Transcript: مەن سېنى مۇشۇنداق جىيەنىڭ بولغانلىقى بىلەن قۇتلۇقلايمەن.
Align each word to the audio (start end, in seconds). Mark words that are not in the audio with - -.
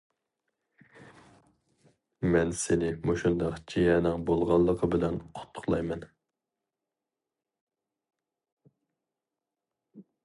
مەن 2.35 2.53
سېنى 2.61 2.89
مۇشۇنداق 3.09 3.59
جىيەنىڭ 3.73 4.25
بولغانلىقى 4.31 4.89
بىلەن 4.95 5.21
قۇتلۇقلايمەن. 5.35 6.09